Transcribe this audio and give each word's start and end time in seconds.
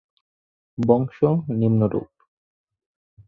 বংশ 0.77 1.17
নিম্নরূপ, 1.59 2.09